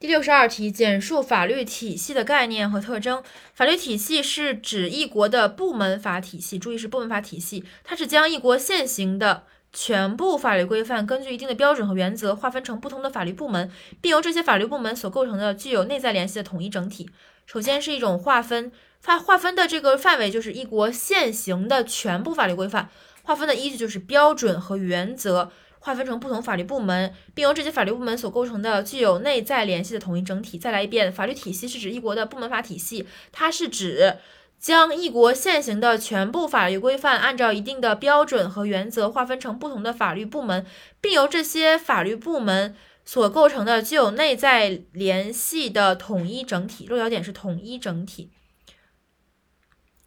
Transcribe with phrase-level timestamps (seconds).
[0.00, 3.22] 第六十二题，简述法律体系的概念和特征。
[3.52, 9.44] 法律体系是指一国的部门法体系，注意是部门法体系，它是将一国现行的
[9.74, 17.10] 全部法律规范，根据一定的标准和原则，划分成不同的法律部门，并由这些法律部门所构成的具有内在联系的统一整体。
[17.44, 18.72] 首先是一种划分，
[19.04, 22.88] 划划分的这个范围就是一国现行的全部法律规范，
[23.24, 25.52] 划分的依据就是标准和原则。
[25.80, 30.56] 划分成不同法律部门，并由这些法律部门所构成的具有内在联系的统一整体。
[30.58, 34.18] 再来一遍，法律体系是指一国的部门法体系，它是指
[34.58, 40.66] 将一国现行的全部法律规范按照一定的标准和原则划分成不同的法律部门，
[41.00, 42.76] 并由这些法律部门
[43.06, 46.86] 所构成的具有内在联系的统一整体。
[46.86, 48.30] 落脚点是统一整体。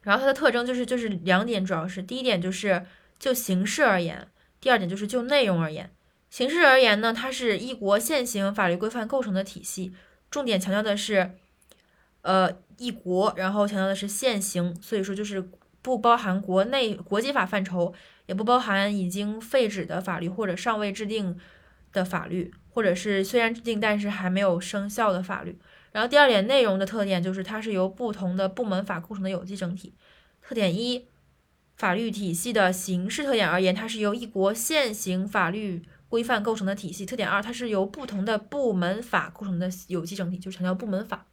[0.03, 2.85] 然后它的特征就是就是两点，主要是第一点就是
[3.17, 4.27] 就形式而言。
[4.63, 5.91] 第二点就是就内容而言，
[6.29, 9.91] 形式而言呢，它是一国现行法律规范构成的体系，
[10.31, 11.31] 重点强调的是，
[12.21, 15.49] 呃，一国，然后强调的是现行，所以说就是
[15.81, 17.93] 不包含国内国际法范畴，
[18.27, 21.37] 也不包含已经废止的法律或者尚未制定
[21.91, 25.59] 的法律，或者是虽然制定但是还没有生效的法律。
[25.91, 29.93] 然后第二点内容的特点就是它是由不同的部门法构成的有机整体。
[30.41, 31.05] 特点一。
[31.83, 37.05] 法律体系的形式特点而言，它是由一国现行法律规范构成的体系。
[37.05, 41.25] 特点二，它是由不同的部门法构成的有机整体，就强调部门法。